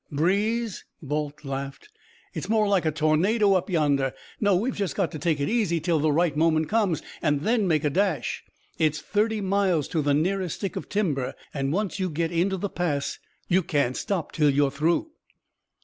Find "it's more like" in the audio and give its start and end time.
2.33-2.87